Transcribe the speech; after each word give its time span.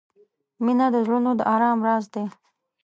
•مینه 0.63 0.87
د 0.93 0.95
زړونو 1.05 1.31
د 1.39 1.41
آرام 1.53 1.79
راز 1.87 2.05
دی. 2.13 2.25